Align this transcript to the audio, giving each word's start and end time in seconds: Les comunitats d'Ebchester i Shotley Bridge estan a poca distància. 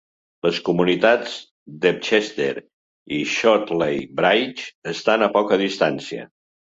Les 0.45 0.59
comunitats 0.67 1.33
d'Ebchester 1.83 2.47
i 3.17 3.19
Shotley 3.33 3.99
Bridge 4.21 4.65
estan 4.93 5.27
a 5.27 5.29
poca 5.37 5.61
distància. 5.65 6.27